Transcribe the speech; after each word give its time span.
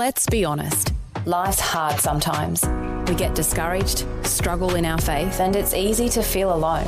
Let's 0.00 0.24
be 0.24 0.46
honest. 0.46 0.94
Life's 1.26 1.60
hard 1.60 2.00
sometimes. 2.00 2.64
We 3.06 3.14
get 3.14 3.34
discouraged, 3.34 4.06
struggle 4.24 4.76
in 4.76 4.86
our 4.86 4.96
faith, 4.96 5.40
and 5.40 5.54
it's 5.54 5.74
easy 5.74 6.08
to 6.08 6.22
feel 6.22 6.54
alone. 6.54 6.86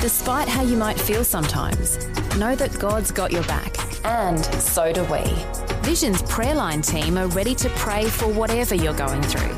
Despite 0.00 0.46
how 0.46 0.62
you 0.62 0.76
might 0.76 0.96
feel 0.96 1.24
sometimes, 1.24 2.06
know 2.36 2.54
that 2.54 2.78
God's 2.78 3.10
got 3.10 3.32
your 3.32 3.42
back. 3.48 3.74
And 4.04 4.44
so 4.44 4.92
do 4.92 5.02
we. 5.06 5.24
Vision's 5.82 6.22
prayer 6.22 6.54
line 6.54 6.82
team 6.82 7.18
are 7.18 7.26
ready 7.26 7.56
to 7.56 7.68
pray 7.70 8.04
for 8.04 8.28
whatever 8.28 8.76
you're 8.76 8.94
going 8.94 9.22
through. 9.22 9.52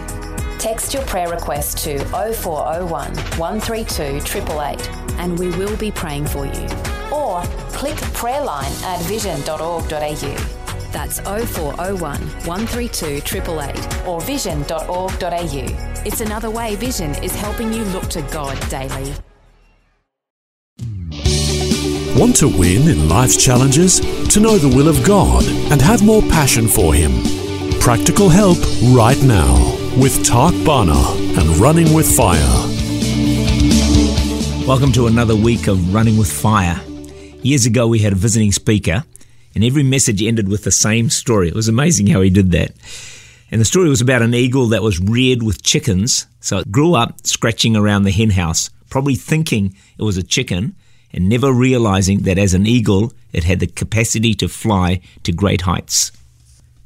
Text 0.56 0.94
your 0.94 1.02
prayer 1.02 1.28
request 1.28 1.76
to 1.84 1.98
0401 2.06 3.14
132 3.36 4.02
888 4.02 4.90
and 5.18 5.38
we 5.38 5.50
will 5.58 5.76
be 5.76 5.90
praying 5.90 6.26
for 6.26 6.46
you. 6.46 6.66
Or 7.12 7.42
click 7.74 7.96
prayer 8.14 8.42
line 8.42 8.72
at 8.84 9.02
vision.org.au. 9.02 10.59
That's 10.92 11.20
0401 11.20 12.00
132 12.00 13.06
888 13.06 14.06
or 14.06 14.20
vision.org.au. 14.20 16.02
It's 16.04 16.20
another 16.20 16.50
way 16.50 16.76
Vision 16.76 17.14
is 17.22 17.34
helping 17.34 17.72
you 17.72 17.84
look 17.84 18.08
to 18.08 18.22
God 18.22 18.58
daily. 18.68 19.14
Want 22.18 22.36
to 22.36 22.48
win 22.48 22.88
in 22.88 23.08
life's 23.08 23.42
challenges? 23.42 24.00
To 24.34 24.40
know 24.40 24.58
the 24.58 24.68
will 24.68 24.88
of 24.88 25.04
God 25.06 25.44
and 25.72 25.80
have 25.80 26.04
more 26.04 26.22
passion 26.22 26.66
for 26.66 26.92
Him? 26.92 27.12
Practical 27.80 28.28
help 28.28 28.58
right 28.92 29.20
now 29.22 29.54
with 29.96 30.24
Tak 30.24 30.52
Bhana 30.64 31.00
and 31.40 31.56
Running 31.56 31.94
with 31.94 32.14
Fire. 32.14 32.36
Welcome 34.66 34.92
to 34.92 35.06
another 35.06 35.34
week 35.34 35.66
of 35.66 35.94
Running 35.94 36.18
with 36.18 36.30
Fire. 36.30 36.80
Years 37.42 37.64
ago, 37.64 37.86
we 37.86 38.00
had 38.00 38.12
a 38.12 38.16
visiting 38.16 38.52
speaker, 38.52 39.04
and 39.54 39.64
every 39.64 39.82
message 39.82 40.22
ended 40.22 40.48
with 40.48 40.64
the 40.64 40.70
same 40.70 41.10
story. 41.10 41.48
It 41.48 41.54
was 41.54 41.68
amazing 41.68 42.06
how 42.08 42.20
he 42.20 42.30
did 42.30 42.50
that. 42.52 42.72
And 43.50 43.60
the 43.60 43.64
story 43.64 43.88
was 43.88 44.00
about 44.00 44.22
an 44.22 44.34
eagle 44.34 44.66
that 44.68 44.82
was 44.82 45.00
reared 45.00 45.42
with 45.42 45.62
chickens. 45.62 46.26
So 46.40 46.58
it 46.58 46.70
grew 46.70 46.94
up 46.94 47.26
scratching 47.26 47.76
around 47.76 48.04
the 48.04 48.12
hen 48.12 48.30
house, 48.30 48.70
probably 48.88 49.16
thinking 49.16 49.74
it 49.98 50.02
was 50.02 50.16
a 50.16 50.22
chicken, 50.22 50.76
and 51.12 51.28
never 51.28 51.52
realizing 51.52 52.20
that 52.20 52.38
as 52.38 52.54
an 52.54 52.66
eagle, 52.66 53.12
it 53.32 53.44
had 53.44 53.60
the 53.60 53.66
capacity 53.66 54.34
to 54.34 54.48
fly 54.48 55.00
to 55.24 55.32
great 55.32 55.62
heights. 55.62 56.12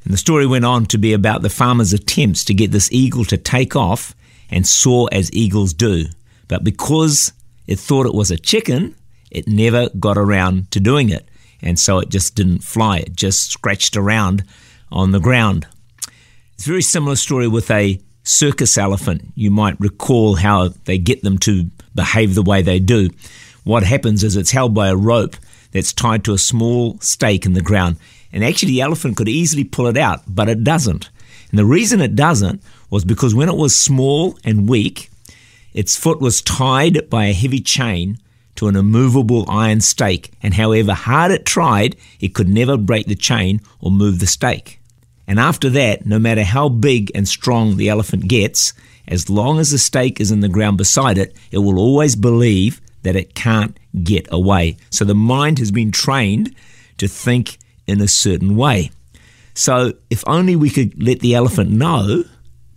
And 0.05 0.12
the 0.12 0.19
story 0.19 0.47
went 0.47 0.65
on 0.65 0.87
to 0.87 0.99
be 0.99 1.12
about 1.12 1.43
the 1.43 1.51
farmer's 1.51 1.93
attempts 1.93 2.45
to 2.45 2.55
get 2.55 2.71
this 2.71 2.91
eagle 2.93 3.25
to 3.27 3.37
take 3.37 3.77
off 3.77 4.15
and 4.51 4.67
soar 4.67 5.09
as 5.12 5.33
eagles 5.33 5.73
do. 5.75 6.06
But 6.49 6.65
because 6.65 7.33
it 7.67 7.78
thought 7.78 8.06
it 8.06 8.15
was 8.15 8.31
a 8.31 8.39
chicken, 8.39 8.95
it 9.31 9.49
never 9.49 9.89
got 9.91 10.19
around 10.19 10.71
to 10.73 10.81
doing 10.81 11.09
it. 11.09 11.28
And 11.65 11.79
so 11.79 11.98
it 11.98 12.11
just 12.11 12.37
didn't 12.37 12.62
fly, 12.62 12.98
it 12.98 13.17
just 13.17 13.51
scratched 13.51 13.97
around 13.97 14.45
on 14.93 15.11
the 15.11 15.19
ground. 15.19 15.67
It's 16.53 16.67
a 16.67 16.69
very 16.69 16.83
similar 16.83 17.17
story 17.17 17.48
with 17.48 17.71
a 17.71 17.98
circus 18.23 18.79
elephant. 18.79 19.33
You 19.34 19.51
might 19.51 19.81
recall 19.81 20.37
how 20.37 20.69
they 20.84 20.98
get 20.98 21.23
them 21.23 21.39
to 21.39 21.71
behave 21.95 22.34
the 22.34 22.43
way 22.43 22.62
they 22.62 22.79
do. 22.79 23.11
What 23.65 23.83
happens 23.83 24.23
is 24.23 24.37
it's 24.37 24.51
held 24.51 24.75
by 24.75 24.89
a 24.89 24.97
rope 24.97 25.37
that's 25.73 25.93
tied 25.93 26.23
to 26.25 26.34
a 26.34 26.39
small 26.39 26.98
stake 27.01 27.47
in 27.47 27.55
the 27.55 27.62
ground. 27.62 27.97
And 28.31 28.45
actually, 28.45 28.73
the 28.73 28.83
elephant 28.83 29.17
could 29.17 29.28
easily 29.28 29.65
pull 29.65 29.87
it 29.87 29.97
out, 29.97 30.23
but 30.28 30.49
it 30.49 30.65
doesn't. 30.65 31.09
And 31.51 31.59
the 31.59 31.65
reason 31.65 32.01
it 32.01 32.15
doesn't 32.15 32.62
was 32.91 33.05
because 33.05 33.34
when 33.34 33.49
it 33.49 33.56
was 33.56 33.77
small 33.77 34.39
and 34.45 34.69
weak, 34.69 35.11
its 35.73 35.97
foot 35.97 36.21
was 36.21 36.43
tied 36.43 37.09
by 37.09 37.27
a 37.27 37.33
heavy 37.33 37.61
chain 37.61 38.19
to 38.56 38.69
an 38.69 38.77
immovable 38.77 39.44
iron 39.48 39.80
stake, 39.80 40.33
and 40.42 40.55
however 40.55 40.94
hard 40.94 41.33
it 41.33 41.44
tried, 41.44 41.97
it 42.20 42.34
could 42.34 42.48
never 42.48 42.77
break 42.77 43.06
the 43.06 43.14
chain 43.14 43.60
or 43.80 43.91
move 43.91 44.20
the 44.20 44.27
stake. 44.27 44.80
And 45.27 45.41
after 45.41 45.70
that, 45.70 46.05
no 46.06 46.19
matter 46.19 46.44
how 46.44 46.69
big 46.69 47.10
and 47.14 47.27
strong 47.27 47.77
the 47.77 47.88
elephant 47.88 48.28
gets, 48.28 48.72
as 49.08 49.30
long 49.30 49.58
as 49.58 49.70
the 49.70 49.78
stake 49.78 50.20
is 50.20 50.30
in 50.30 50.41
the 50.41 50.48
ground 50.48 50.78
beside 50.78 51.19
it, 51.19 51.36
it 51.50 51.58
will 51.58 51.78
always 51.78 52.16
believe 52.16 52.80
that 53.02 53.16
it 53.16 53.34
can't 53.34 53.78
get 54.03 54.26
away. 54.31 54.76
So 54.91 55.04
the 55.04 55.14
mind 55.14 55.59
has 55.59 55.70
been 55.70 55.93
trained 55.93 56.54
to 56.98 57.09
think 57.09 57.59
in 57.87 58.00
a 58.00 58.09
certain 58.09 58.56
way. 58.56 58.91
So 59.54 59.93
if 60.10 60.25
only 60.26 60.56
we 60.56 60.70
could 60.70 61.03
let 61.03 61.20
the 61.20 61.34
elephant 61.34 61.70
know 61.70 62.25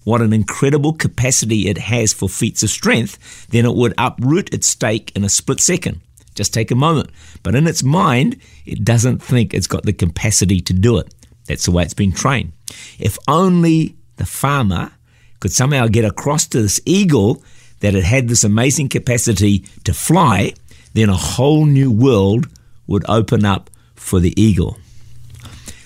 what 0.07 0.22
an 0.22 0.31
incredible 0.31 0.94
capacity 0.94 1.68
it 1.68 1.78
has 1.78 2.13
for 2.13 2.29
feats 2.29 2.63
of 2.63 2.69
strength, 2.69 3.45
then 3.50 3.66
it 3.66 3.75
would 3.75 3.94
uproot 3.97 4.53
its 4.53 4.66
stake 4.66 5.12
in 5.18 5.25
a 5.25 5.28
split 5.28 5.59
second. 5.59 6.00
Just 6.34 6.53
take 6.53 6.72
a 6.72 6.75
moment. 6.75 7.09
But 7.44 7.56
in 7.56 7.68
its 7.68 7.84
mind, 7.84 8.38
it 8.66 8.85
doesn't 8.85 9.22
think 9.22 9.53
it's 9.53 9.67
got 9.67 9.84
the 9.84 9.91
capacity 9.91 10.62
to 10.62 10.72
do 10.72 10.97
it. 10.97 11.13
That's 11.47 11.66
the 11.66 11.72
way 11.72 11.84
it's 11.84 11.94
been 11.94 12.13
trained. 12.13 12.53
If 12.97 13.17
only 13.28 13.97
the 14.16 14.25
farmer 14.25 14.94
could 15.41 15.51
somehow 15.51 15.88
get 15.88 16.06
across 16.06 16.47
to 16.47 16.62
this 16.62 16.79
eagle 16.85 17.44
that 17.81 17.94
it 17.94 18.06
had 18.06 18.29
this 18.29 18.46
amazing 18.46 18.88
capacity 18.88 19.66
to 19.84 19.94
fly, 19.94 20.53
then 20.94 21.09
a 21.09 21.17
whole 21.17 21.66
new 21.66 21.91
world 21.91 22.47
would 22.88 23.03
open 23.09 23.44
up 23.44 23.69
for 23.96 24.22
the 24.22 24.34
eagle. 24.41 24.78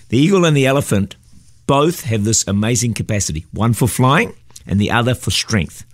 The 0.09 0.19
eagle 0.19 0.45
and 0.45 0.55
the 0.55 0.67
elephant 0.67 1.15
both 1.71 2.03
have 2.03 2.25
this 2.25 2.45
amazing 2.49 2.93
capacity, 2.93 3.45
one 3.53 3.71
for 3.71 3.87
flying 3.87 4.33
and 4.67 4.77
the 4.77 4.91
other 4.91 5.15
for 5.15 5.31
strength. 5.31 5.85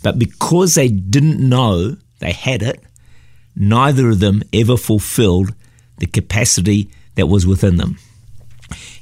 But 0.00 0.16
because 0.16 0.76
they 0.76 0.86
didn't 0.86 1.40
know 1.40 1.96
they 2.20 2.30
had 2.30 2.62
it, 2.62 2.80
neither 3.56 4.10
of 4.10 4.20
them 4.20 4.44
ever 4.52 4.76
fulfilled 4.76 5.52
the 5.98 6.06
capacity 6.06 6.88
that 7.16 7.26
was 7.26 7.48
within 7.48 7.78
them. 7.78 7.98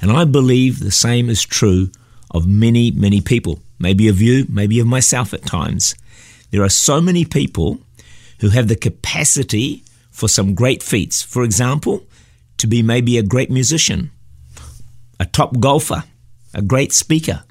And 0.00 0.10
I 0.10 0.25
believe 0.25 0.78
the 0.81 0.91
same 0.91 1.28
is 1.28 1.42
true 1.42 1.91
of 2.31 2.47
many, 2.47 2.91
many 2.91 3.21
people, 3.21 3.60
maybe 3.78 4.09
of 4.09 4.22
you, 4.22 4.47
maybe 4.48 4.81
of 4.81 4.87
myself 4.87 5.34
at 5.34 5.44
times. 5.44 5.94
There 6.50 6.62
are 6.62 6.71
so 6.71 6.98
many 7.03 7.26
people 7.26 7.78
who 8.41 8.48
have 8.48 8.69
the 8.69 8.76
capacity 8.76 9.84
for 10.10 10.31
some 10.31 10.54
great 10.54 10.82
feats. 10.82 11.21
For 11.21 11.42
example, 11.42 12.06
to 12.56 12.66
be 12.66 12.82
maybe 12.82 13.19
a 13.19 13.22
great 13.22 13.50
musician, 13.50 14.10
a 15.21 15.26
top 15.26 15.60
golfer, 15.60 16.04
a 16.54 16.62
great 16.62 16.92
speaker, 16.92 17.44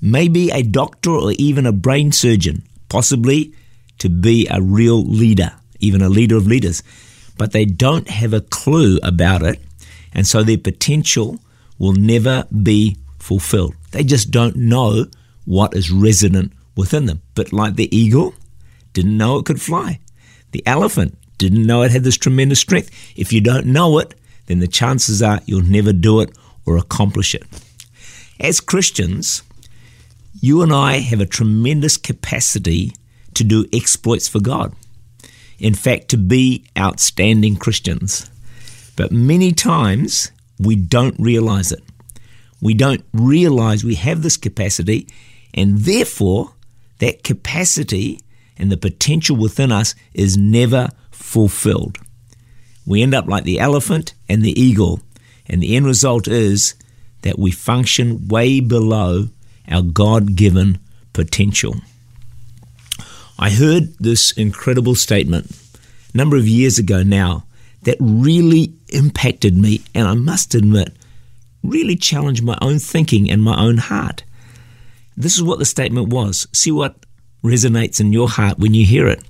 maybe 0.00 0.50
a 0.50 0.62
doctor 0.62 1.10
or 1.10 1.32
even 1.32 1.66
a 1.66 1.72
brain 1.72 2.12
surgeon, 2.12 2.62
possibly 2.88 3.52
to 3.98 4.08
be 4.08 4.46
a 4.50 4.60
real 4.60 5.04
leader, 5.04 5.52
even 5.80 6.02
a 6.02 6.08
leader 6.08 6.36
of 6.36 6.46
leaders. 6.46 6.82
But 7.38 7.52
they 7.52 7.64
don't 7.64 8.08
have 8.08 8.32
a 8.32 8.40
clue 8.40 8.98
about 9.02 9.42
it, 9.42 9.60
and 10.12 10.26
so 10.26 10.42
their 10.42 10.58
potential 10.58 11.38
will 11.78 11.92
never 11.92 12.44
be 12.62 12.96
fulfilled. 13.18 13.74
They 13.90 14.04
just 14.04 14.30
don't 14.30 14.56
know 14.56 15.06
what 15.44 15.74
is 15.74 15.90
resident 15.90 16.52
within 16.76 17.06
them. 17.06 17.22
But 17.34 17.52
like 17.52 17.76
the 17.76 17.94
eagle, 17.96 18.34
didn't 18.92 19.16
know 19.16 19.38
it 19.38 19.44
could 19.44 19.60
fly. 19.60 20.00
The 20.52 20.66
elephant 20.66 21.18
didn't 21.38 21.66
know 21.66 21.82
it 21.82 21.90
had 21.90 22.04
this 22.04 22.16
tremendous 22.16 22.60
strength. 22.60 22.90
If 23.16 23.32
you 23.32 23.40
don't 23.40 23.66
know 23.66 23.98
it, 23.98 24.14
then 24.46 24.60
the 24.60 24.68
chances 24.68 25.22
are 25.22 25.40
you'll 25.44 25.62
never 25.62 25.92
do 25.92 26.20
it 26.20 26.30
or 26.64 26.76
accomplish 26.76 27.34
it. 27.34 27.42
As 28.38 28.60
Christians, 28.60 29.42
you 30.40 30.62
and 30.62 30.72
I 30.72 30.98
have 30.98 31.20
a 31.20 31.26
tremendous 31.26 31.96
capacity 31.96 32.92
to 33.34 33.44
do 33.44 33.66
exploits 33.72 34.28
for 34.28 34.40
God. 34.40 34.74
In 35.58 35.74
fact, 35.74 36.08
to 36.10 36.18
be 36.18 36.66
outstanding 36.78 37.56
Christians. 37.56 38.30
But 38.96 39.12
many 39.12 39.52
times 39.52 40.32
we 40.58 40.76
don't 40.76 41.18
realize 41.18 41.72
it. 41.72 41.82
We 42.60 42.74
don't 42.74 43.04
realize 43.12 43.84
we 43.84 43.94
have 43.96 44.22
this 44.22 44.36
capacity, 44.36 45.08
and 45.54 45.78
therefore, 45.78 46.54
that 46.98 47.22
capacity 47.22 48.20
and 48.56 48.72
the 48.72 48.76
potential 48.76 49.36
within 49.36 49.70
us 49.70 49.94
is 50.14 50.36
never 50.36 50.88
fulfilled. 51.10 51.98
We 52.86 53.02
end 53.02 53.14
up 53.14 53.26
like 53.26 53.44
the 53.44 53.60
elephant 53.60 54.14
and 54.28 54.42
the 54.42 54.58
eagle, 54.58 55.00
and 55.46 55.62
the 55.62 55.76
end 55.76 55.86
result 55.86 56.28
is 56.28 56.74
that 57.26 57.40
we 57.40 57.50
function 57.50 58.28
way 58.28 58.60
below 58.60 59.28
our 59.68 59.82
God 59.82 60.36
given 60.36 60.78
potential. 61.12 61.74
I 63.36 63.50
heard 63.50 63.98
this 63.98 64.30
incredible 64.30 64.94
statement 64.94 65.50
a 66.14 66.16
number 66.16 66.36
of 66.36 66.46
years 66.46 66.78
ago 66.78 67.02
now 67.02 67.44
that 67.82 67.96
really 67.98 68.72
impacted 68.90 69.58
me, 69.58 69.82
and 69.92 70.06
I 70.06 70.14
must 70.14 70.54
admit, 70.54 70.92
really 71.64 71.96
challenged 71.96 72.44
my 72.44 72.56
own 72.62 72.78
thinking 72.78 73.28
and 73.28 73.42
my 73.42 73.60
own 73.60 73.78
heart. 73.78 74.22
This 75.16 75.34
is 75.34 75.42
what 75.42 75.58
the 75.58 75.64
statement 75.64 76.08
was. 76.08 76.46
See 76.52 76.70
what 76.70 76.94
resonates 77.42 78.00
in 78.00 78.12
your 78.12 78.28
heart 78.28 78.58
when 78.60 78.72
you 78.72 78.86
hear 78.86 79.08
it. 79.08 79.22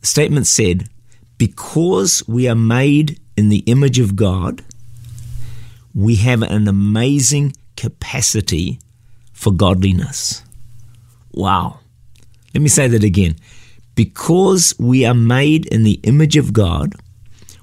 The 0.00 0.06
statement 0.06 0.46
said, 0.46 0.88
Because 1.36 2.26
we 2.26 2.48
are 2.48 2.54
made 2.54 3.20
in 3.36 3.50
the 3.50 3.64
image 3.66 3.98
of 3.98 4.16
God, 4.16 4.62
we 5.94 6.16
have 6.16 6.42
an 6.42 6.66
amazing 6.66 7.52
capacity 7.76 8.78
for 9.32 9.52
godliness. 9.52 10.42
Wow. 11.32 11.80
Let 12.52 12.62
me 12.62 12.68
say 12.68 12.88
that 12.88 13.04
again. 13.04 13.36
Because 13.94 14.74
we 14.78 15.04
are 15.04 15.14
made 15.14 15.66
in 15.66 15.84
the 15.84 16.00
image 16.02 16.36
of 16.36 16.52
God, 16.52 16.94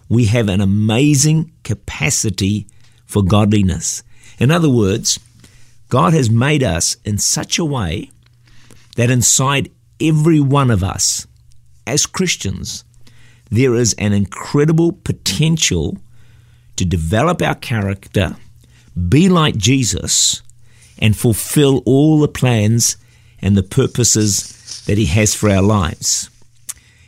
we 0.07 0.25
have 0.25 0.47
an 0.47 0.61
amazing 0.61 1.51
capacity 1.63 2.67
for 3.05 3.21
godliness. 3.21 4.03
In 4.39 4.49
other 4.49 4.69
words, 4.69 5.19
God 5.89 6.13
has 6.13 6.29
made 6.29 6.63
us 6.63 6.95
in 7.03 7.17
such 7.17 7.59
a 7.59 7.65
way 7.65 8.11
that 8.95 9.11
inside 9.11 9.71
every 9.99 10.39
one 10.39 10.71
of 10.71 10.83
us, 10.83 11.27
as 11.85 12.05
Christians, 12.05 12.85
there 13.49 13.75
is 13.75 13.93
an 13.95 14.13
incredible 14.13 14.93
potential 14.93 15.97
to 16.81 16.85
develop 16.85 17.43
our 17.43 17.53
character, 17.53 18.35
be 19.07 19.29
like 19.29 19.55
Jesus, 19.55 20.41
and 20.97 21.15
fulfill 21.15 21.83
all 21.85 22.19
the 22.19 22.27
plans 22.27 22.97
and 23.39 23.55
the 23.55 23.61
purposes 23.61 24.83
that 24.87 24.97
He 24.97 25.05
has 25.05 25.35
for 25.35 25.47
our 25.51 25.61
lives. 25.61 26.31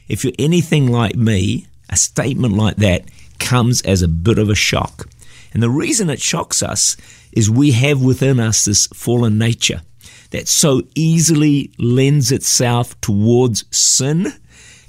If 0.08 0.24
you're 0.24 0.34
anything 0.38 0.92
like 0.92 1.16
me, 1.16 1.66
a 1.90 1.98
statement 1.98 2.54
like 2.54 2.76
that 2.76 3.06
comes 3.40 3.82
as 3.82 4.04
a 4.04 4.08
bit 4.08 4.38
of 4.38 4.48
a 4.48 4.54
shock. 4.54 5.10
And 5.54 5.64
the 5.64 5.72
reason 5.72 6.08
it 6.12 6.22
shocks 6.22 6.62
us 6.62 6.96
is 7.32 7.50
we 7.50 7.72
have 7.72 8.00
within 8.00 8.40
us 8.40 8.66
this 8.66 8.86
fallen 8.88 9.40
nature 9.40 9.82
that 10.30 10.48
so 10.48 10.84
easily 10.94 11.72
lends 11.80 12.32
itself 12.32 13.00
towards 13.02 13.66
sin, 13.76 14.34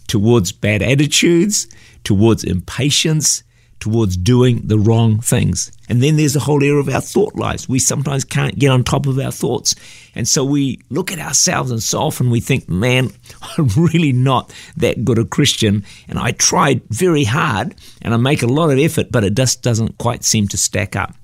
towards 0.08 0.52
bad 0.52 0.82
attitudes, 0.82 1.68
towards 2.02 2.44
impatience, 2.44 3.42
towards 3.80 4.16
doing 4.16 4.62
the 4.64 4.78
wrong 4.78 5.20
things. 5.20 5.70
And 5.88 6.02
then 6.02 6.16
there's 6.16 6.32
the 6.32 6.40
whole 6.40 6.62
area 6.62 6.76
of 6.76 6.88
our 6.88 7.00
thought 7.00 7.34
lives. 7.34 7.68
We 7.68 7.78
sometimes 7.78 8.24
can't 8.24 8.58
get 8.58 8.70
on 8.70 8.82
top 8.82 9.06
of 9.06 9.18
our 9.18 9.32
thoughts. 9.32 9.74
And 10.14 10.26
so 10.26 10.44
we 10.44 10.80
look 10.88 11.12
at 11.12 11.18
ourselves 11.18 11.70
and 11.70 11.82
so 11.82 12.00
often 12.00 12.30
we 12.30 12.40
think, 12.40 12.68
man, 12.68 13.10
I'm 13.58 13.68
really 13.76 14.12
not 14.12 14.52
that 14.76 15.04
good 15.04 15.18
a 15.18 15.24
Christian. 15.24 15.84
And 16.08 16.18
I 16.18 16.32
tried 16.32 16.82
very 16.88 17.24
hard 17.24 17.74
and 18.00 18.14
I 18.14 18.16
make 18.16 18.42
a 18.42 18.46
lot 18.46 18.70
of 18.70 18.78
effort, 18.78 19.12
but 19.12 19.24
it 19.24 19.34
just 19.34 19.62
doesn't 19.62 19.98
quite 19.98 20.24
seem 20.24 20.48
to 20.48 20.56
stack 20.56 20.96
up. 20.96 21.14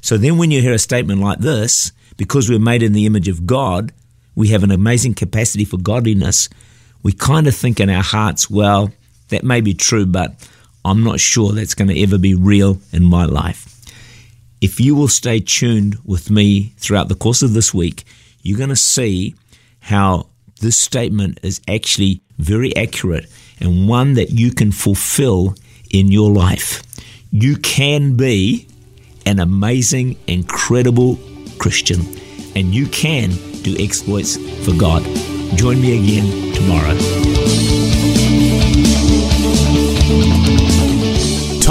So 0.00 0.16
then 0.16 0.36
when 0.36 0.50
you 0.50 0.60
hear 0.60 0.72
a 0.72 0.78
statement 0.78 1.20
like 1.20 1.38
this, 1.38 1.92
because 2.16 2.50
we're 2.50 2.58
made 2.58 2.82
in 2.82 2.92
the 2.92 3.06
image 3.06 3.28
of 3.28 3.46
God, 3.46 3.92
we 4.34 4.48
have 4.48 4.64
an 4.64 4.70
amazing 4.70 5.14
capacity 5.14 5.64
for 5.64 5.76
godliness. 5.76 6.48
We 7.02 7.12
kind 7.12 7.46
of 7.46 7.54
think 7.54 7.78
in 7.78 7.90
our 7.90 8.02
hearts, 8.02 8.50
well, 8.50 8.90
that 9.28 9.44
may 9.44 9.60
be 9.60 9.74
true, 9.74 10.06
but 10.06 10.34
I'm 10.84 11.04
not 11.04 11.20
sure 11.20 11.52
that's 11.52 11.74
going 11.74 11.88
to 11.88 12.02
ever 12.02 12.18
be 12.18 12.34
real 12.34 12.78
in 12.92 13.04
my 13.04 13.24
life. 13.24 13.68
If 14.60 14.80
you 14.80 14.94
will 14.94 15.08
stay 15.08 15.40
tuned 15.40 15.96
with 16.04 16.30
me 16.30 16.72
throughout 16.76 17.08
the 17.08 17.14
course 17.14 17.42
of 17.42 17.52
this 17.52 17.72
week, 17.74 18.04
you're 18.42 18.58
going 18.58 18.68
to 18.68 18.76
see 18.76 19.34
how 19.80 20.26
this 20.60 20.78
statement 20.78 21.40
is 21.42 21.60
actually 21.68 22.20
very 22.38 22.74
accurate 22.76 23.26
and 23.60 23.88
one 23.88 24.14
that 24.14 24.30
you 24.30 24.52
can 24.52 24.72
fulfill 24.72 25.54
in 25.90 26.10
your 26.10 26.30
life. 26.30 26.82
You 27.30 27.56
can 27.56 28.16
be 28.16 28.66
an 29.26 29.38
amazing, 29.38 30.16
incredible 30.26 31.18
Christian, 31.58 32.00
and 32.56 32.74
you 32.74 32.86
can 32.86 33.30
do 33.62 33.76
exploits 33.78 34.36
for 34.64 34.74
God. 34.76 35.02
Join 35.56 35.80
me 35.80 35.98
again 35.98 36.54
tomorrow. 36.54 38.21